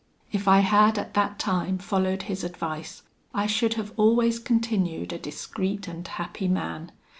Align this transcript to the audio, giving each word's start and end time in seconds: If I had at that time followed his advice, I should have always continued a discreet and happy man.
If 0.31 0.47
I 0.47 0.61
had 0.61 0.97
at 0.97 1.13
that 1.13 1.37
time 1.37 1.77
followed 1.77 2.23
his 2.23 2.43
advice, 2.43 3.03
I 3.35 3.45
should 3.45 3.75
have 3.75 3.93
always 3.97 4.39
continued 4.39 5.13
a 5.13 5.19
discreet 5.19 5.87
and 5.87 6.07
happy 6.07 6.47
man. 6.47 6.91